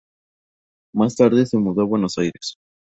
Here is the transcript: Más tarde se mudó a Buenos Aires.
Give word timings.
Más 0.95 1.15
tarde 1.15 1.45
se 1.45 1.59
mudó 1.59 1.81
a 1.81 1.85
Buenos 1.85 2.17
Aires. 2.17 2.55